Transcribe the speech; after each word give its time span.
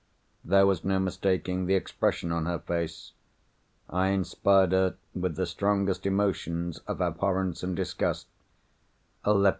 There 0.43 0.65
was 0.65 0.83
no 0.83 0.97
mistaking 0.97 1.67
the 1.67 1.75
expression 1.75 2.31
on 2.31 2.47
her 2.47 2.57
face. 2.57 3.11
I 3.87 4.07
inspired 4.07 4.71
her 4.71 4.95
with 5.13 5.35
the 5.35 5.45
strongest 5.45 6.07
emotions 6.07 6.79
of 6.87 7.01
abhorrence 7.01 7.61
and 7.61 7.75
disgust. 7.75 8.25